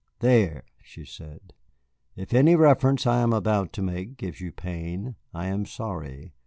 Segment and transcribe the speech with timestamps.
[0.17, 1.53] "There!" she said.
[2.15, 6.33] "If any reference I am about to make gives you pain, I am sorry."